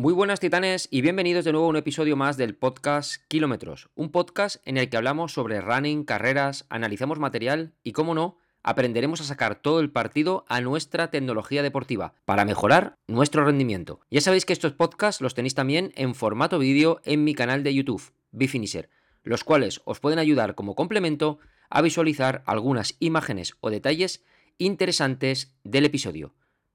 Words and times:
Muy 0.00 0.14
buenas 0.14 0.40
titanes 0.40 0.88
y 0.90 1.02
bienvenidos 1.02 1.44
de 1.44 1.52
nuevo 1.52 1.66
a 1.66 1.68
un 1.68 1.76
episodio 1.76 2.16
más 2.16 2.38
del 2.38 2.54
podcast 2.54 3.22
Kilómetros, 3.28 3.90
un 3.94 4.10
podcast 4.10 4.56
en 4.64 4.78
el 4.78 4.88
que 4.88 4.96
hablamos 4.96 5.34
sobre 5.34 5.60
running, 5.60 6.04
carreras, 6.04 6.64
analizamos 6.70 7.18
material 7.18 7.74
y, 7.82 7.92
como 7.92 8.14
no, 8.14 8.38
aprenderemos 8.62 9.20
a 9.20 9.24
sacar 9.24 9.60
todo 9.60 9.78
el 9.78 9.90
partido 9.90 10.46
a 10.48 10.62
nuestra 10.62 11.10
tecnología 11.10 11.62
deportiva 11.62 12.14
para 12.24 12.46
mejorar 12.46 12.94
nuestro 13.08 13.44
rendimiento. 13.44 14.00
Ya 14.10 14.22
sabéis 14.22 14.46
que 14.46 14.54
estos 14.54 14.72
podcasts 14.72 15.20
los 15.20 15.34
tenéis 15.34 15.54
también 15.54 15.92
en 15.96 16.14
formato 16.14 16.58
vídeo 16.58 17.02
en 17.04 17.22
mi 17.22 17.34
canal 17.34 17.62
de 17.62 17.74
YouTube, 17.74 18.14
Bifinisher, 18.30 18.88
los 19.22 19.44
cuales 19.44 19.82
os 19.84 20.00
pueden 20.00 20.18
ayudar 20.18 20.54
como 20.54 20.76
complemento 20.76 21.40
a 21.68 21.82
visualizar 21.82 22.42
algunas 22.46 22.96
imágenes 23.00 23.58
o 23.60 23.68
detalles 23.68 24.24
interesantes 24.56 25.54
del 25.62 25.84
episodio. 25.84 26.32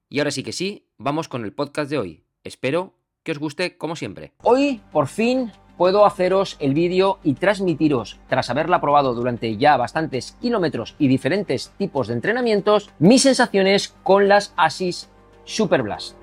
Y 0.10 0.20
ahora 0.20 0.30
sí 0.30 0.44
que 0.44 0.54
sí, 0.54 0.86
vamos 1.00 1.28
con 1.28 1.44
el 1.44 1.54
podcast 1.54 1.90
de 1.90 1.98
hoy. 1.98 2.22
Espero 2.44 2.95
que 3.26 3.34
os 3.34 3.40
guste 3.40 3.76
como 3.78 3.98
siempre. 3.98 4.32
Hoy, 4.44 4.82
por 4.94 5.08
fin, 5.08 5.52
puedo 5.78 6.06
haceros 6.06 6.56
el 6.60 6.74
vídeo 6.74 7.20
y 7.24 7.34
transmitiros, 7.34 8.20
tras 8.30 8.50
haberla 8.50 8.80
probado 8.80 9.14
durante 9.14 9.58
ya 9.58 9.76
bastantes 9.76 10.38
kilómetros 10.40 10.96
y 11.00 11.10
diferentes 11.10 11.74
tipos 11.78 12.08
de 12.08 12.14
entrenamientos, 12.14 12.92
mis 13.00 13.24
sensaciones 13.24 13.94
con 14.04 14.30
las 14.30 14.54
Asis 14.56 15.10
Superblast. 15.44 16.16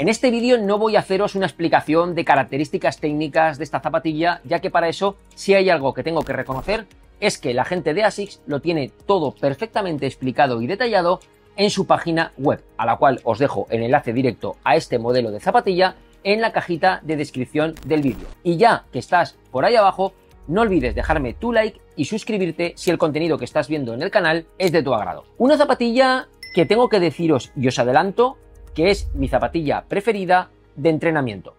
En 0.00 0.08
este 0.08 0.30
vídeo 0.30 0.56
no 0.56 0.78
voy 0.78 0.96
a 0.96 1.00
haceros 1.00 1.34
una 1.34 1.44
explicación 1.44 2.14
de 2.14 2.24
características 2.24 3.00
técnicas 3.00 3.58
de 3.58 3.64
esta 3.64 3.80
zapatilla, 3.80 4.40
ya 4.44 4.60
que 4.60 4.70
para 4.70 4.88
eso, 4.88 5.16
si 5.34 5.52
hay 5.52 5.68
algo 5.68 5.92
que 5.92 6.02
tengo 6.02 6.22
que 6.22 6.32
reconocer, 6.32 6.86
es 7.20 7.36
que 7.36 7.52
la 7.52 7.66
gente 7.66 7.92
de 7.92 8.04
ASICS 8.04 8.40
lo 8.46 8.60
tiene 8.60 8.90
todo 9.04 9.34
perfectamente 9.34 10.06
explicado 10.06 10.62
y 10.62 10.66
detallado 10.66 11.20
en 11.54 11.68
su 11.68 11.86
página 11.86 12.32
web, 12.38 12.64
a 12.78 12.86
la 12.86 12.96
cual 12.96 13.20
os 13.24 13.38
dejo 13.38 13.66
el 13.68 13.82
enlace 13.82 14.14
directo 14.14 14.56
a 14.64 14.74
este 14.74 14.98
modelo 14.98 15.30
de 15.30 15.40
zapatilla 15.40 15.96
en 16.24 16.40
la 16.40 16.52
cajita 16.52 17.00
de 17.02 17.16
descripción 17.16 17.74
del 17.84 18.00
vídeo. 18.00 18.26
Y 18.42 18.56
ya 18.56 18.84
que 18.90 19.00
estás 19.00 19.36
por 19.50 19.66
ahí 19.66 19.76
abajo, 19.76 20.14
no 20.48 20.62
olvides 20.62 20.94
dejarme 20.94 21.34
tu 21.34 21.52
like 21.52 21.78
y 21.94 22.06
suscribirte 22.06 22.72
si 22.74 22.90
el 22.90 22.96
contenido 22.96 23.36
que 23.36 23.44
estás 23.44 23.68
viendo 23.68 23.92
en 23.92 24.00
el 24.00 24.10
canal 24.10 24.46
es 24.56 24.72
de 24.72 24.82
tu 24.82 24.94
agrado. 24.94 25.26
Una 25.36 25.58
zapatilla 25.58 26.26
que 26.54 26.64
tengo 26.64 26.88
que 26.88 27.00
deciros 27.00 27.52
y 27.54 27.68
os 27.68 27.78
adelanto 27.78 28.38
que 28.74 28.90
es 28.90 29.08
mi 29.14 29.28
zapatilla 29.28 29.84
preferida 29.88 30.50
de 30.76 30.90
entrenamiento. 30.90 31.54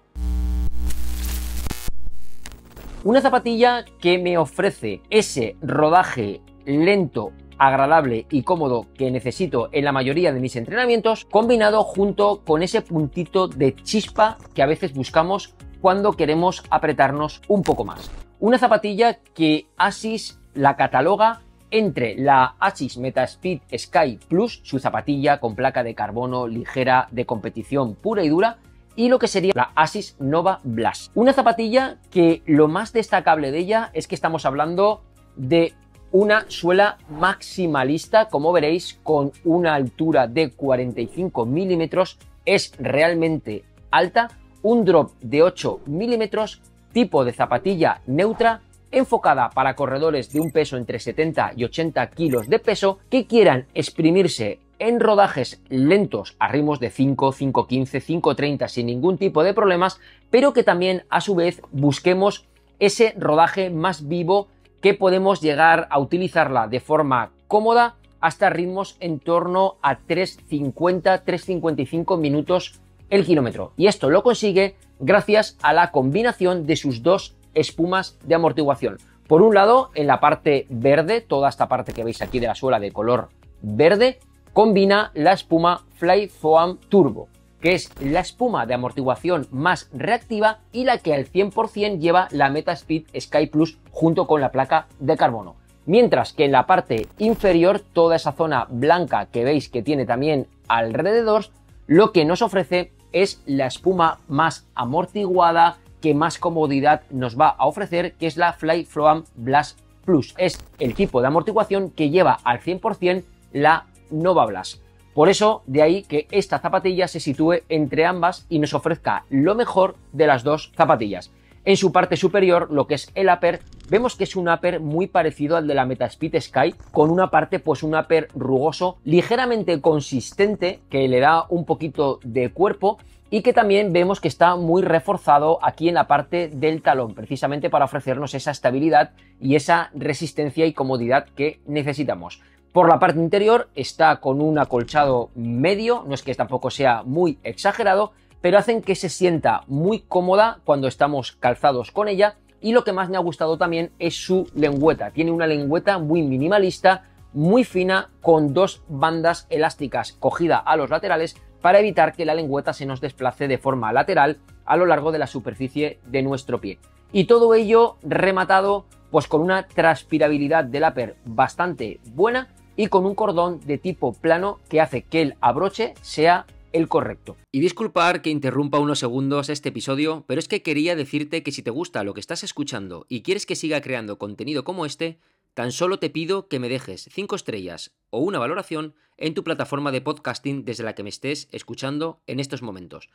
Una 3.04 3.22
zapatilla 3.22 3.84
que 4.00 4.20
me 4.20 4.38
ofrece 4.38 5.02
ese 5.10 5.56
rodaje 5.62 6.42
lento, 6.66 7.32
agradable 7.58 8.28
y 8.30 8.44
cómodo 8.44 8.86
que 8.94 9.10
necesito 9.10 9.70
en 9.72 9.86
la 9.86 9.92
mayoría 9.92 10.32
de 10.32 10.40
mis 10.40 10.56
entrenamientos, 10.56 11.26
combinado 11.26 11.84
junto 11.84 12.44
con 12.44 12.62
ese 12.62 12.82
puntito 12.82 13.48
de 13.48 13.76
chispa 13.76 14.38
que 14.54 14.62
a 14.62 14.68
veces 14.68 14.94
buscamos 14.94 15.56
cuando 15.82 16.14
queremos 16.14 16.64
apretarnos 16.70 17.42
un 17.48 17.64
poco 17.64 17.86
más. 17.86 18.12
Una 18.40 18.60
zapatilla 18.60 19.20
que 19.34 19.68
Asis 19.78 20.40
la 20.54 20.76
cataloga 20.76 21.42
entre 21.72 22.16
la 22.16 22.56
Asis 22.60 22.98
Metaspeed 22.98 23.62
Sky 23.76 24.20
Plus, 24.28 24.62
su 24.64 24.80
zapatilla 24.80 25.40
con 25.40 25.56
placa 25.56 25.84
de 25.84 25.96
carbono 25.96 26.48
ligera 26.48 27.08
de 27.12 27.26
competición 27.26 27.96
pura 27.96 28.24
y 28.24 28.30
dura, 28.30 28.58
y 28.96 29.08
lo 29.08 29.20
que 29.20 29.28
sería 29.28 29.54
la 29.56 29.72
Asis 29.76 30.16
Nova 30.20 30.60
Blast. 30.64 31.12
Una 31.16 31.34
zapatilla 31.34 31.98
que 32.12 32.44
lo 32.46 32.68
más 32.68 32.94
destacable 32.94 33.52
de 33.52 33.60
ella 33.60 33.90
es 33.94 34.08
que 34.08 34.16
estamos 34.16 34.46
hablando 34.46 35.02
de 35.36 35.74
una 36.12 36.46
suela 36.50 36.98
maximalista, 37.10 38.28
como 38.28 38.52
veréis, 38.52 39.00
con 39.02 39.32
una 39.46 39.76
altura 39.76 40.28
de 40.28 40.52
45 40.52 41.46
milímetros, 41.46 42.20
es 42.46 42.74
realmente 42.78 43.64
alta, 43.92 44.30
un 44.62 44.84
drop 44.84 45.14
de 45.22 45.42
8 45.42 45.82
milímetros, 45.86 46.62
tipo 46.92 47.24
de 47.24 47.32
zapatilla 47.32 48.02
neutra 48.08 48.62
enfocada 48.92 49.50
para 49.50 49.76
corredores 49.76 50.32
de 50.32 50.40
un 50.40 50.52
peso 50.52 50.78
entre 50.78 51.00
70 51.00 51.54
y 51.56 51.64
80 51.64 52.10
kilos 52.12 52.50
de 52.50 52.60
peso 52.60 53.00
que 53.10 53.26
quieran 53.26 53.68
exprimirse 53.74 54.60
en 54.80 55.00
rodajes 55.00 55.62
lentos 55.70 56.36
a 56.40 56.48
ritmos 56.48 56.80
de 56.80 56.90
5, 56.90 57.34
5.15, 57.34 58.22
5.30 58.22 58.68
sin 58.68 58.88
ningún 58.88 59.18
tipo 59.18 59.44
de 59.44 59.54
problemas, 59.54 60.00
pero 60.32 60.54
que 60.54 60.64
también 60.64 61.04
a 61.10 61.22
su 61.22 61.36
vez 61.36 61.62
busquemos 61.72 62.48
ese 62.80 63.14
rodaje 63.18 63.70
más 63.70 64.08
vivo 64.08 64.48
que 64.82 64.96
podemos 64.96 65.40
llegar 65.40 65.88
a 65.92 66.00
utilizarla 66.00 66.68
de 66.68 66.80
forma 66.80 67.32
cómoda 67.48 67.96
hasta 68.22 68.50
ritmos 68.50 68.98
en 69.00 69.20
torno 69.20 69.76
a 69.84 70.00
3.50, 70.00 71.24
3.55 71.24 72.18
minutos 72.18 72.82
el 73.12 73.26
kilómetro. 73.26 73.74
Y 73.78 73.88
esto 73.88 74.10
lo 74.10 74.24
consigue 74.24 74.76
gracias 75.00 75.58
a 75.62 75.74
la 75.74 75.92
combinación 75.92 76.66
de 76.66 76.76
sus 76.76 77.04
dos 77.04 77.36
espumas 77.54 78.18
de 78.24 78.36
amortiguación. 78.36 78.98
Por 79.28 79.42
un 79.42 79.56
lado, 79.56 79.92
en 79.96 80.08
la 80.08 80.20
parte 80.20 80.66
verde, 80.70 81.22
toda 81.22 81.50
esta 81.50 81.68
parte 81.68 81.94
que 81.94 82.04
veis 82.04 82.22
aquí 82.22 82.40
de 82.40 82.48
la 82.48 82.56
suela 82.56 82.80
de 82.80 82.92
color 82.92 83.30
verde, 83.62 84.20
combina 84.54 85.12
la 85.14 85.34
espuma 85.34 85.86
Fly 85.96 86.28
Foam 86.28 86.78
Turbo, 86.90 87.30
que 87.62 87.74
es 87.74 87.92
la 88.02 88.20
espuma 88.20 88.66
de 88.66 88.74
amortiguación 88.74 89.48
más 89.52 89.90
reactiva 89.94 90.60
y 90.72 90.84
la 90.84 90.98
que 90.98 91.14
al 91.14 91.28
100% 91.28 92.00
lleva 92.00 92.28
la 92.32 92.50
Metaspeed 92.50 93.04
Sky 93.18 93.48
Plus 93.48 93.78
junto 93.92 94.28
con 94.28 94.42
la 94.42 94.52
placa 94.52 94.88
de 95.00 95.16
carbono. 95.16 95.56
Mientras 95.86 96.34
que 96.34 96.46
en 96.46 96.52
la 96.52 96.68
parte 96.68 97.08
inferior, 97.18 97.80
toda 97.80 98.16
esa 98.16 98.34
zona 98.34 98.68
blanca 98.70 99.28
que 99.28 99.44
veis 99.44 99.70
que 99.70 99.82
tiene 99.82 100.06
también 100.06 100.48
alrededor, 100.68 101.46
lo 101.88 102.12
que 102.12 102.26
nos 102.26 102.42
ofrece 102.42 102.92
es 103.12 103.42
la 103.46 103.68
espuma 103.68 104.20
más 104.28 104.68
amortiguada, 104.76 105.78
que 106.02 106.14
más 106.14 106.38
comodidad 106.38 107.04
nos 107.10 107.40
va 107.40 107.50
a 107.50 107.68
ofrecer, 107.68 108.14
que 108.14 108.28
es 108.28 108.38
la 108.38 108.54
Fly 108.54 108.86
Foam 108.86 109.24
Blast 109.36 109.80
Plus. 110.06 110.34
Es 110.38 110.60
el 110.80 110.96
tipo 110.96 111.22
de 111.22 111.28
amortiguación 111.28 111.92
que 111.92 112.10
lleva 112.10 112.40
al 112.44 112.60
100% 112.60 113.24
la 113.54 113.86
Nova 114.10 114.46
Blast. 114.46 114.82
Por 115.14 115.30
eso, 115.30 115.62
de 115.68 115.82
ahí 115.82 116.04
que 116.04 116.28
esta 116.32 116.60
zapatilla 116.60 117.08
se 117.08 117.20
sitúe 117.20 117.64
entre 117.68 118.06
ambas 118.06 118.46
y 118.50 118.60
nos 118.60 118.74
ofrezca 118.74 119.26
lo 119.30 119.56
mejor 119.56 119.96
de 120.14 120.28
las 120.28 120.44
dos 120.44 120.72
zapatillas. 120.76 121.32
En 121.64 121.78
su 121.78 121.92
parte 121.92 122.18
superior, 122.18 122.72
lo 122.72 122.88
que 122.88 122.96
es 122.96 123.12
el 123.14 123.30
upper, 123.30 123.60
vemos 123.88 124.16
que 124.16 124.24
es 124.24 124.36
un 124.36 124.50
upper 124.50 124.80
muy 124.80 125.06
parecido 125.06 125.58
al 125.58 125.68
de 125.68 125.76
la 125.76 125.86
Metaspeed 125.86 126.40
Sky, 126.40 126.74
con 126.92 127.12
una 127.12 127.30
parte, 127.30 127.60
pues 127.60 127.84
un 127.84 127.94
upper 127.94 128.30
rugoso, 128.34 128.98
ligeramente 129.04 129.80
consistente, 129.80 130.80
que 130.90 131.08
le 131.08 131.20
da 131.20 131.46
un 131.50 131.66
poquito 131.66 132.20
de 132.24 132.52
cuerpo 132.52 132.98
y 133.34 133.42
que 133.42 133.54
también 133.54 133.94
vemos 133.94 134.20
que 134.20 134.28
está 134.28 134.58
muy 134.58 134.84
reforzado 134.84 135.58
aquí 135.64 135.88
en 135.88 135.96
la 135.96 136.06
parte 136.06 136.50
del 136.50 136.82
talón, 136.82 137.16
precisamente 137.16 137.70
para 137.70 137.86
ofrecernos 137.86 138.36
esa 138.36 138.52
estabilidad 138.52 139.12
y 139.40 139.56
esa 139.56 139.90
resistencia 139.96 140.66
y 140.66 140.74
comodidad 140.74 141.26
que 141.36 141.62
necesitamos. 141.66 142.42
Por 142.74 142.90
la 142.90 143.00
parte 143.00 143.20
interior 143.20 143.70
está 143.74 144.18
con 144.18 144.42
un 144.42 144.60
acolchado 144.60 145.32
medio, 145.34 146.04
no 146.06 146.14
es 146.14 146.24
que 146.24 146.36
tampoco 146.36 146.70
sea 146.70 147.04
muy 147.04 147.40
exagerado, 147.44 148.12
pero 148.42 148.58
hacen 148.58 148.82
que 148.82 148.96
se 148.96 149.08
sienta 149.08 149.64
muy 149.68 150.02
cómoda 150.02 150.60
cuando 150.66 150.88
estamos 150.88 151.32
calzados 151.32 151.92
con 151.92 152.10
ella 152.10 152.36
y 152.60 152.74
lo 152.74 152.84
que 152.84 152.92
más 152.92 153.10
me 153.10 153.18
ha 153.18 153.22
gustado 153.22 153.58
también 153.58 153.92
es 153.98 154.16
su 154.16 154.50
lengüeta. 154.56 155.12
Tiene 155.12 155.32
una 155.32 155.48
lengüeta 155.48 156.00
muy 156.00 156.22
minimalista, 156.22 157.06
muy 157.34 157.64
fina, 157.64 158.10
con 158.22 158.54
dos 158.54 158.84
bandas 158.90 159.48
elásticas 159.50 160.14
cogida 160.14 160.58
a 160.58 160.76
los 160.76 160.90
laterales 160.90 161.38
para 161.62 161.80
evitar 161.80 162.14
que 162.14 162.26
la 162.26 162.36
lengüeta 162.36 162.74
se 162.74 162.86
nos 162.86 163.02
desplace 163.02 163.48
de 163.48 163.58
forma 163.58 163.94
lateral 163.94 164.40
a 164.66 164.78
lo 164.78 164.86
largo 164.86 165.12
de 165.12 165.20
la 165.20 165.28
superficie 165.28 166.00
de 166.06 166.22
nuestro 166.22 166.60
pie. 166.60 166.80
Y 167.12 167.26
todo 167.26 167.54
ello 167.54 167.98
rematado 168.04 168.86
pues 169.12 169.28
con 169.28 169.42
una 169.42 169.68
transpirabilidad 169.68 170.64
del 170.64 170.84
upper 170.84 171.16
bastante 171.26 172.00
buena 172.14 172.48
y 172.78 172.88
con 172.88 173.06
un 173.06 173.14
cordón 173.14 173.60
de 173.60 173.78
tipo 173.78 174.14
plano 174.14 174.60
que 174.70 174.80
hace 174.80 175.04
que 175.04 175.22
el 175.22 175.36
abroche 175.42 175.94
sea 176.02 176.46
el 176.72 176.88
correcto. 176.88 177.36
Y 177.52 177.60
disculpar 177.60 178.22
que 178.22 178.30
interrumpa 178.30 178.80
unos 178.80 179.00
segundos 179.00 179.50
este 179.50 179.70
episodio, 179.70 180.24
pero 180.28 180.40
es 180.40 180.48
que 180.48 180.62
quería 180.62 180.96
decirte 180.96 181.44
que 181.44 181.52
si 181.52 181.62
te 181.62 181.70
gusta 181.70 182.04
lo 182.04 182.14
que 182.14 182.22
estás 182.22 182.44
escuchando 182.44 183.06
y 183.10 183.24
quieres 183.24 183.46
que 183.46 183.58
siga 183.58 183.82
creando 183.82 184.18
contenido 184.18 184.64
como 184.64 184.86
este, 184.86 185.20
Tan 185.54 185.74
solo 185.74 186.00
te 186.00 186.10
pido 186.10 186.48
que 186.48 186.60
me 186.60 186.70
dejes 186.70 187.10
5 187.12 187.36
estrellas 187.36 187.92
o 188.10 188.20
una 188.20 188.40
valoración 188.40 188.96
en 189.18 189.34
tu 189.34 189.44
plataforma 189.44 189.92
de 189.92 190.00
podcasting 190.00 190.64
desde 190.64 190.84
la 190.84 190.96
que 190.96 191.04
me 191.04 191.10
estés 191.10 191.50
escuchando 191.52 192.22
en 192.26 192.40
estos 192.40 192.62
momentos. 192.62 193.10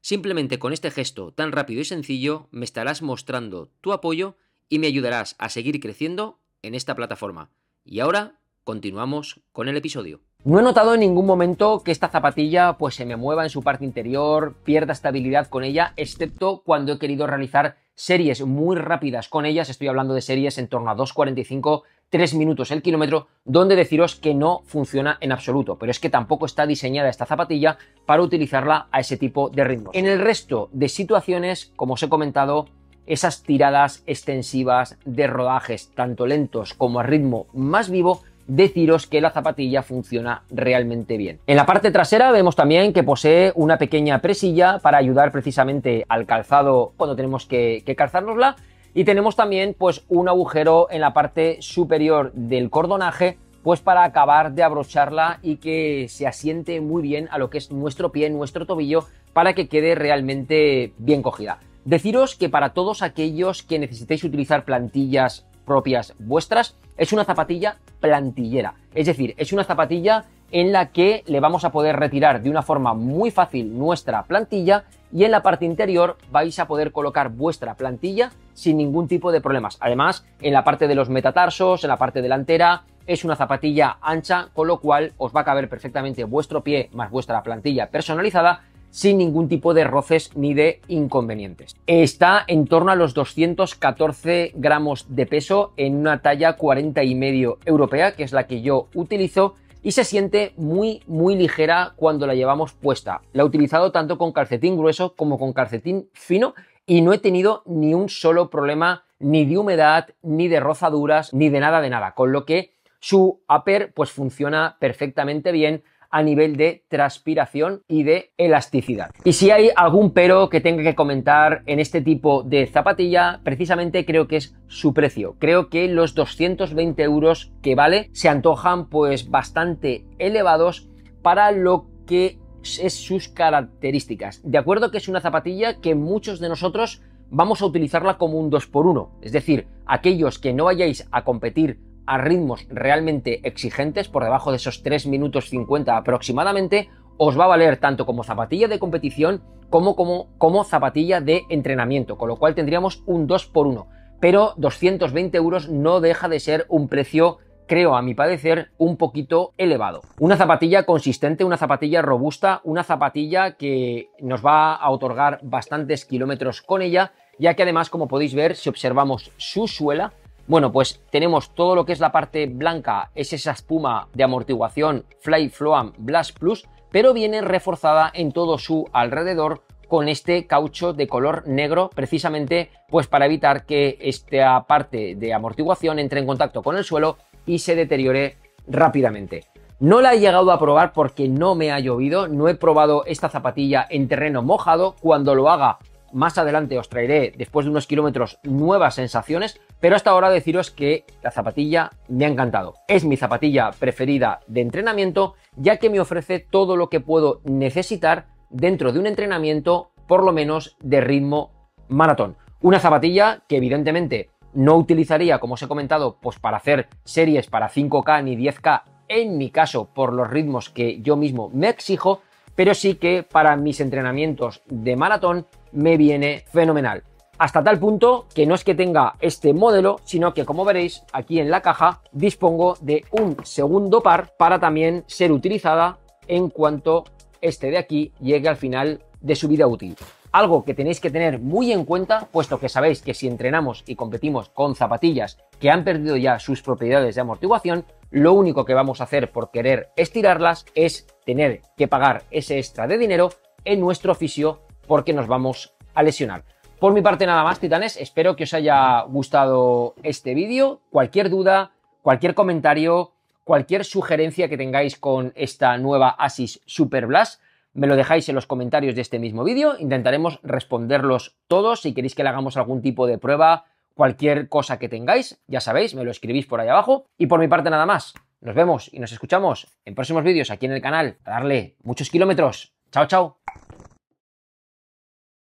Simplemente 0.00 0.58
con 0.58 0.74
este 0.74 0.90
gesto 0.90 1.32
tan 1.32 1.50
rápido 1.50 1.80
y 1.80 1.84
sencillo 1.84 2.48
me 2.50 2.66
estarás 2.66 3.00
mostrando 3.00 3.70
tu 3.80 3.92
apoyo 3.92 4.36
y 4.68 4.78
me 4.78 4.86
ayudarás 4.86 5.34
a 5.38 5.48
seguir 5.48 5.80
creciendo 5.80 6.38
en 6.62 6.74
esta 6.74 6.94
plataforma. 6.94 7.50
Y 7.84 8.00
ahora 8.00 8.38
continuamos 8.64 9.40
con 9.52 9.68
el 9.68 9.76
episodio. 9.78 10.20
No 10.44 10.60
he 10.60 10.62
notado 10.62 10.92
en 10.92 11.00
ningún 11.00 11.24
momento 11.24 11.82
que 11.82 11.90
esta 11.90 12.10
zapatilla 12.10 12.76
pues 12.76 12.96
se 12.96 13.06
me 13.06 13.16
mueva 13.16 13.44
en 13.44 13.50
su 13.50 13.62
parte 13.62 13.86
interior, 13.86 14.56
pierda 14.62 14.92
estabilidad 14.92 15.48
con 15.48 15.64
ella, 15.64 15.94
excepto 15.96 16.62
cuando 16.64 16.92
he 16.92 16.98
querido 16.98 17.26
realizar 17.26 17.78
series 17.98 18.46
muy 18.46 18.76
rápidas 18.76 19.28
con 19.28 19.44
ellas, 19.44 19.68
estoy 19.68 19.88
hablando 19.88 20.14
de 20.14 20.20
series 20.20 20.56
en 20.58 20.68
torno 20.68 20.88
a 20.88 20.96
2.45, 20.96 21.82
3 22.10 22.34
minutos 22.34 22.70
el 22.70 22.80
kilómetro, 22.80 23.26
donde 23.44 23.74
deciros 23.74 24.14
que 24.14 24.34
no 24.34 24.62
funciona 24.66 25.18
en 25.20 25.32
absoluto, 25.32 25.78
pero 25.78 25.90
es 25.90 25.98
que 25.98 26.08
tampoco 26.08 26.46
está 26.46 26.64
diseñada 26.64 27.08
esta 27.08 27.26
zapatilla 27.26 27.76
para 28.06 28.22
utilizarla 28.22 28.86
a 28.92 29.00
ese 29.00 29.16
tipo 29.16 29.50
de 29.50 29.64
ritmos. 29.64 29.96
En 29.96 30.06
el 30.06 30.20
resto 30.20 30.70
de 30.72 30.88
situaciones, 30.88 31.72
como 31.74 31.94
os 31.94 32.02
he 32.04 32.08
comentado, 32.08 32.68
esas 33.04 33.42
tiradas 33.42 34.04
extensivas 34.06 34.96
de 35.04 35.26
rodajes 35.26 35.90
tanto 35.90 36.24
lentos 36.24 36.74
como 36.74 37.00
a 37.00 37.02
ritmo 37.02 37.48
más 37.52 37.90
vivo 37.90 38.22
deciros 38.48 39.06
que 39.06 39.20
la 39.20 39.30
zapatilla 39.30 39.82
funciona 39.82 40.42
realmente 40.50 41.16
bien. 41.16 41.38
En 41.46 41.56
la 41.56 41.66
parte 41.66 41.92
trasera 41.92 42.32
vemos 42.32 42.56
también 42.56 42.92
que 42.92 43.04
posee 43.04 43.52
una 43.54 43.78
pequeña 43.78 44.20
presilla 44.20 44.80
para 44.80 44.98
ayudar 44.98 45.30
precisamente 45.30 46.04
al 46.08 46.26
calzado 46.26 46.92
cuando 46.96 47.14
tenemos 47.14 47.46
que, 47.46 47.84
que 47.86 47.94
calzárnosla 47.94 48.56
y 48.94 49.04
tenemos 49.04 49.36
también 49.36 49.76
pues 49.78 50.04
un 50.08 50.28
agujero 50.28 50.88
en 50.90 51.02
la 51.02 51.12
parte 51.12 51.58
superior 51.60 52.32
del 52.32 52.70
cordonaje 52.70 53.38
pues 53.62 53.80
para 53.80 54.04
acabar 54.04 54.52
de 54.52 54.62
abrocharla 54.62 55.40
y 55.42 55.56
que 55.56 56.06
se 56.08 56.26
asiente 56.26 56.80
muy 56.80 57.02
bien 57.02 57.28
a 57.30 57.38
lo 57.38 57.50
que 57.50 57.58
es 57.58 57.70
nuestro 57.70 58.12
pie, 58.12 58.30
nuestro 58.30 58.64
tobillo, 58.64 59.04
para 59.34 59.52
que 59.52 59.68
quede 59.68 59.94
realmente 59.94 60.94
bien 60.96 61.22
cogida. 61.22 61.58
Deciros 61.84 62.34
que 62.34 62.48
para 62.48 62.72
todos 62.72 63.02
aquellos 63.02 63.62
que 63.62 63.78
necesitéis 63.78 64.24
utilizar 64.24 64.64
plantillas 64.64 65.46
propias 65.66 66.14
vuestras, 66.18 66.76
es 66.98 67.12
una 67.12 67.24
zapatilla 67.24 67.76
plantillera. 68.00 68.74
Es 68.94 69.06
decir, 69.06 69.34
es 69.38 69.52
una 69.52 69.64
zapatilla 69.64 70.24
en 70.50 70.72
la 70.72 70.90
que 70.92 71.22
le 71.26 71.40
vamos 71.40 71.64
a 71.64 71.72
poder 71.72 71.96
retirar 71.96 72.42
de 72.42 72.50
una 72.50 72.62
forma 72.62 72.94
muy 72.94 73.30
fácil 73.30 73.78
nuestra 73.78 74.24
plantilla 74.24 74.84
y 75.12 75.24
en 75.24 75.30
la 75.30 75.42
parte 75.42 75.64
interior 75.64 76.16
vais 76.30 76.58
a 76.58 76.66
poder 76.66 76.92
colocar 76.92 77.30
vuestra 77.30 77.74
plantilla 77.74 78.32
sin 78.54 78.76
ningún 78.76 79.08
tipo 79.08 79.30
de 79.30 79.40
problemas. 79.40 79.78
Además, 79.80 80.26
en 80.40 80.52
la 80.52 80.64
parte 80.64 80.88
de 80.88 80.94
los 80.94 81.08
metatarsos, 81.08 81.84
en 81.84 81.88
la 81.88 81.96
parte 81.96 82.22
delantera, 82.22 82.82
es 83.06 83.24
una 83.24 83.36
zapatilla 83.36 83.96
ancha, 84.02 84.48
con 84.52 84.68
lo 84.68 84.80
cual 84.80 85.12
os 85.16 85.34
va 85.34 85.40
a 85.40 85.44
caber 85.44 85.68
perfectamente 85.68 86.24
vuestro 86.24 86.62
pie 86.62 86.90
más 86.92 87.10
vuestra 87.10 87.42
plantilla 87.42 87.88
personalizada 87.90 88.62
sin 88.90 89.18
ningún 89.18 89.48
tipo 89.48 89.74
de 89.74 89.84
roces 89.84 90.36
ni 90.36 90.54
de 90.54 90.80
inconvenientes. 90.88 91.76
Está 91.86 92.44
en 92.46 92.66
torno 92.66 92.90
a 92.90 92.96
los 92.96 93.14
214 93.14 94.52
gramos 94.54 95.06
de 95.08 95.26
peso 95.26 95.72
en 95.76 95.96
una 95.96 96.22
talla 96.22 96.54
40 96.54 97.02
y 97.04 97.14
medio 97.14 97.58
europea, 97.64 98.14
que 98.14 98.24
es 98.24 98.32
la 98.32 98.46
que 98.46 98.62
yo 98.62 98.88
utilizo 98.94 99.54
y 99.82 99.92
se 99.92 100.04
siente 100.04 100.52
muy 100.56 101.02
muy 101.06 101.36
ligera 101.36 101.92
cuando 101.96 102.26
la 102.26 102.34
llevamos 102.34 102.72
puesta. 102.72 103.22
La 103.32 103.42
he 103.42 103.46
utilizado 103.46 103.92
tanto 103.92 104.18
con 104.18 104.32
calcetín 104.32 104.76
grueso 104.76 105.14
como 105.14 105.38
con 105.38 105.52
calcetín 105.52 106.08
fino 106.12 106.54
y 106.86 107.02
no 107.02 107.12
he 107.12 107.18
tenido 107.18 107.62
ni 107.66 107.94
un 107.94 108.08
solo 108.08 108.50
problema 108.50 109.04
ni 109.18 109.44
de 109.44 109.58
humedad, 109.58 110.08
ni 110.22 110.48
de 110.48 110.60
rozaduras, 110.60 111.34
ni 111.34 111.48
de 111.48 111.60
nada 111.60 111.80
de 111.80 111.90
nada, 111.90 112.14
con 112.14 112.32
lo 112.32 112.44
que 112.44 112.72
su 113.00 113.40
upper 113.48 113.92
pues 113.92 114.10
funciona 114.10 114.76
perfectamente 114.80 115.52
bien 115.52 115.82
a 116.10 116.22
nivel 116.22 116.56
de 116.56 116.84
transpiración 116.88 117.82
y 117.88 118.02
de 118.02 118.32
elasticidad. 118.36 119.10
Y 119.24 119.32
si 119.32 119.50
hay 119.50 119.70
algún 119.74 120.12
pero 120.12 120.48
que 120.48 120.60
tenga 120.60 120.82
que 120.82 120.94
comentar 120.94 121.62
en 121.66 121.80
este 121.80 122.00
tipo 122.00 122.42
de 122.42 122.66
zapatilla, 122.66 123.40
precisamente 123.44 124.04
creo 124.04 124.28
que 124.28 124.36
es 124.36 124.56
su 124.66 124.94
precio. 124.94 125.36
Creo 125.38 125.68
que 125.68 125.88
los 125.88 126.14
220 126.14 127.02
euros 127.02 127.52
que 127.62 127.74
vale 127.74 128.10
se 128.12 128.28
antojan 128.28 128.88
pues 128.88 129.30
bastante 129.30 130.04
elevados 130.18 130.88
para 131.22 131.52
lo 131.52 131.86
que 132.06 132.38
es 132.62 132.94
sus 132.94 133.28
características. 133.28 134.40
De 134.44 134.58
acuerdo 134.58 134.90
que 134.90 134.98
es 134.98 135.08
una 135.08 135.20
zapatilla 135.20 135.80
que 135.80 135.94
muchos 135.94 136.40
de 136.40 136.48
nosotros 136.48 137.02
vamos 137.30 137.60
a 137.60 137.66
utilizarla 137.66 138.16
como 138.16 138.38
un 138.38 138.50
2x1, 138.50 139.10
es 139.20 139.32
decir, 139.32 139.66
aquellos 139.86 140.38
que 140.38 140.52
no 140.52 140.64
vayáis 140.64 141.06
a 141.10 141.24
competir 141.24 141.78
a 142.08 142.16
ritmos 142.18 142.66
realmente 142.70 143.46
exigentes, 143.46 144.08
por 144.08 144.24
debajo 144.24 144.50
de 144.50 144.56
esos 144.56 144.82
3 144.82 145.06
minutos 145.06 145.50
50 145.50 145.96
aproximadamente, 145.96 146.88
os 147.18 147.38
va 147.38 147.44
a 147.44 147.48
valer 147.48 147.76
tanto 147.76 148.06
como 148.06 148.24
zapatilla 148.24 148.66
de 148.66 148.78
competición 148.78 149.42
como, 149.68 149.94
como, 149.94 150.28
como 150.38 150.64
zapatilla 150.64 151.20
de 151.20 151.42
entrenamiento, 151.50 152.16
con 152.16 152.28
lo 152.28 152.36
cual 152.36 152.54
tendríamos 152.54 153.02
un 153.06 153.26
2 153.26 153.46
por 153.46 153.66
1 153.66 153.86
Pero 154.20 154.54
220 154.56 155.36
euros 155.36 155.68
no 155.68 156.00
deja 156.00 156.28
de 156.28 156.40
ser 156.40 156.64
un 156.70 156.88
precio 156.88 157.38
creo 157.66 157.94
a 157.94 158.00
mi 158.00 158.14
parecer 158.14 158.70
un 158.78 158.96
poquito 158.96 159.52
elevado. 159.58 160.00
Una 160.18 160.38
zapatilla 160.38 160.84
consistente, 160.84 161.44
una 161.44 161.58
zapatilla 161.58 162.00
robusta, 162.00 162.62
una 162.64 162.82
zapatilla 162.82 163.56
que 163.56 164.08
nos 164.20 164.44
va 164.44 164.74
a 164.74 164.88
otorgar 164.90 165.40
bastantes 165.42 166.06
kilómetros 166.06 166.62
con 166.62 166.80
ella, 166.80 167.12
ya 167.38 167.52
que 167.52 167.64
además 167.64 167.90
como 167.90 168.08
podéis 168.08 168.34
ver 168.34 168.56
si 168.56 168.70
observamos 168.70 169.30
su 169.36 169.68
suela 169.68 170.14
bueno, 170.48 170.72
pues 170.72 171.02
tenemos 171.10 171.54
todo 171.54 171.74
lo 171.74 171.84
que 171.84 171.92
es 171.92 172.00
la 172.00 172.10
parte 172.10 172.46
blanca, 172.46 173.10
es 173.14 173.34
esa 173.34 173.52
espuma 173.52 174.08
de 174.14 174.24
amortiguación 174.24 175.04
Fly 175.20 175.50
Floam 175.50 175.92
Blast 175.98 176.38
Plus, 176.38 176.66
pero 176.90 177.12
viene 177.12 177.42
reforzada 177.42 178.10
en 178.14 178.32
todo 178.32 178.56
su 178.56 178.88
alrededor 178.94 179.62
con 179.88 180.08
este 180.08 180.46
caucho 180.46 180.94
de 180.94 181.06
color 181.06 181.46
negro 181.46 181.90
precisamente 181.94 182.70
pues 182.88 183.06
para 183.06 183.26
evitar 183.26 183.66
que 183.66 183.98
esta 184.00 184.66
parte 184.66 185.14
de 185.16 185.34
amortiguación 185.34 185.98
entre 185.98 186.20
en 186.20 186.26
contacto 186.26 186.62
con 186.62 186.78
el 186.78 186.84
suelo 186.84 187.18
y 187.44 187.58
se 187.58 187.74
deteriore 187.74 188.38
rápidamente. 188.66 189.44
No 189.80 190.00
la 190.00 190.14
he 190.14 190.18
llegado 190.18 190.50
a 190.50 190.58
probar 190.58 190.92
porque 190.92 191.28
no 191.28 191.54
me 191.54 191.70
ha 191.72 191.78
llovido, 191.78 192.26
no 192.26 192.48
he 192.48 192.54
probado 192.54 193.04
esta 193.04 193.28
zapatilla 193.28 193.86
en 193.88 194.08
terreno 194.08 194.42
mojado, 194.42 194.96
cuando 195.00 195.36
lo 195.36 195.48
haga 195.50 195.78
más 196.12 196.38
adelante 196.38 196.78
os 196.78 196.88
traeré, 196.88 197.32
después 197.36 197.64
de 197.64 197.70
unos 197.70 197.86
kilómetros, 197.86 198.38
nuevas 198.42 198.94
sensaciones, 198.94 199.60
pero 199.80 199.96
hasta 199.96 200.10
ahora 200.10 200.30
deciros 200.30 200.70
que 200.70 201.04
la 201.22 201.30
zapatilla 201.30 201.90
me 202.08 202.24
ha 202.24 202.28
encantado. 202.28 202.74
Es 202.88 203.04
mi 203.04 203.16
zapatilla 203.16 203.70
preferida 203.78 204.40
de 204.46 204.60
entrenamiento, 204.60 205.34
ya 205.56 205.76
que 205.76 205.90
me 205.90 206.00
ofrece 206.00 206.40
todo 206.40 206.76
lo 206.76 206.88
que 206.88 207.00
puedo 207.00 207.40
necesitar 207.44 208.26
dentro 208.50 208.92
de 208.92 208.98
un 208.98 209.06
entrenamiento, 209.06 209.90
por 210.06 210.24
lo 210.24 210.32
menos 210.32 210.76
de 210.80 211.00
ritmo 211.00 211.52
maratón. 211.88 212.36
Una 212.60 212.80
zapatilla 212.80 213.42
que 213.48 213.56
evidentemente 213.56 214.30
no 214.54 214.76
utilizaría, 214.76 215.38
como 215.38 215.54
os 215.54 215.62
he 215.62 215.68
comentado, 215.68 216.18
pues 216.20 216.38
para 216.38 216.56
hacer 216.56 216.88
series 217.04 217.46
para 217.46 217.68
5K 217.68 218.24
ni 218.24 218.36
10K, 218.36 218.82
en 219.08 219.38
mi 219.38 219.50
caso, 219.50 219.88
por 219.94 220.12
los 220.12 220.28
ritmos 220.28 220.68
que 220.68 221.00
yo 221.00 221.16
mismo 221.16 221.50
me 221.52 221.68
exijo, 221.68 222.20
pero 222.54 222.74
sí 222.74 222.96
que 222.96 223.22
para 223.22 223.56
mis 223.56 223.80
entrenamientos 223.80 224.62
de 224.66 224.96
maratón 224.96 225.46
me 225.72 225.96
viene 225.96 226.44
fenomenal. 226.52 227.02
Hasta 227.38 227.62
tal 227.62 227.78
punto 227.78 228.26
que 228.34 228.46
no 228.46 228.56
es 228.56 228.64
que 228.64 228.74
tenga 228.74 229.14
este 229.20 229.54
modelo, 229.54 230.00
sino 230.04 230.34
que 230.34 230.44
como 230.44 230.64
veréis 230.64 231.04
aquí 231.12 231.38
en 231.38 231.50
la 231.50 231.62
caja 231.62 232.02
dispongo 232.10 232.76
de 232.80 233.04
un 233.12 233.36
segundo 233.44 234.00
par 234.00 234.34
para 234.36 234.58
también 234.58 235.04
ser 235.06 235.30
utilizada 235.30 235.98
en 236.26 236.50
cuanto 236.50 237.04
este 237.40 237.70
de 237.70 237.78
aquí 237.78 238.12
llegue 238.20 238.48
al 238.48 238.56
final 238.56 239.04
de 239.20 239.36
su 239.36 239.46
vida 239.46 239.68
útil. 239.68 239.96
Algo 240.32 240.64
que 240.64 240.74
tenéis 240.74 241.00
que 241.00 241.10
tener 241.10 241.38
muy 241.38 241.72
en 241.72 241.84
cuenta, 241.84 242.28
puesto 242.30 242.58
que 242.58 242.68
sabéis 242.68 243.02
que 243.02 243.14
si 243.14 243.28
entrenamos 243.28 243.82
y 243.86 243.94
competimos 243.94 244.50
con 244.50 244.74
zapatillas 244.74 245.38
que 245.58 245.70
han 245.70 245.84
perdido 245.84 246.16
ya 246.16 246.38
sus 246.38 246.60
propiedades 246.60 247.14
de 247.14 247.20
amortiguación, 247.20 247.84
lo 248.10 248.34
único 248.34 248.64
que 248.64 248.74
vamos 248.74 249.00
a 249.00 249.04
hacer 249.04 249.30
por 249.30 249.50
querer 249.50 249.90
estirarlas 249.96 250.66
es 250.74 251.06
tener 251.24 251.62
que 251.76 251.88
pagar 251.88 252.24
ese 252.30 252.58
extra 252.58 252.86
de 252.86 252.98
dinero 252.98 253.30
en 253.64 253.80
nuestro 253.80 254.12
oficio 254.12 254.60
porque 254.88 255.12
nos 255.12 255.28
vamos 255.28 255.74
a 255.94 256.02
lesionar. 256.02 256.42
Por 256.80 256.92
mi 256.92 257.02
parte 257.02 257.26
nada 257.26 257.44
más, 257.44 257.60
titanes, 257.60 257.96
espero 257.96 258.34
que 258.34 258.44
os 258.44 258.54
haya 258.54 259.02
gustado 259.02 259.94
este 260.02 260.34
vídeo. 260.34 260.80
Cualquier 260.90 261.30
duda, 261.30 261.72
cualquier 262.02 262.34
comentario, 262.34 263.12
cualquier 263.44 263.84
sugerencia 263.84 264.48
que 264.48 264.56
tengáis 264.56 264.98
con 264.98 265.32
esta 265.36 265.76
nueva 265.78 266.08
Asis 266.10 266.60
Super 266.66 267.06
Blast, 267.06 267.40
me 267.74 267.86
lo 267.86 267.96
dejáis 267.96 268.28
en 268.28 268.34
los 268.34 268.46
comentarios 268.46 268.94
de 268.94 269.02
este 269.02 269.18
mismo 269.18 269.44
vídeo. 269.44 269.76
Intentaremos 269.78 270.40
responderlos 270.42 271.36
todos. 271.46 271.82
Si 271.82 271.94
queréis 271.94 272.14
que 272.14 272.22
le 272.22 272.28
hagamos 272.30 272.56
algún 272.56 272.82
tipo 272.82 273.06
de 273.06 273.18
prueba, 273.18 273.66
cualquier 273.94 274.48
cosa 274.48 274.78
que 274.78 274.88
tengáis, 274.88 275.40
ya 275.46 275.60
sabéis, 275.60 275.94
me 275.94 276.04
lo 276.04 276.10
escribís 276.10 276.46
por 276.46 276.60
ahí 276.60 276.68
abajo. 276.68 277.06
Y 277.18 277.26
por 277.26 277.40
mi 277.40 277.48
parte 277.48 277.70
nada 277.70 277.86
más. 277.86 278.14
Nos 278.40 278.54
vemos 278.54 278.88
y 278.92 279.00
nos 279.00 279.12
escuchamos 279.12 279.66
en 279.84 279.94
próximos 279.96 280.22
vídeos 280.22 280.50
aquí 280.50 280.66
en 280.66 280.72
el 280.72 280.80
canal. 280.80 281.18
A 281.24 281.32
darle 281.32 281.76
muchos 281.82 282.08
kilómetros. 282.08 282.72
Chao, 282.92 283.06
chao. 283.06 283.38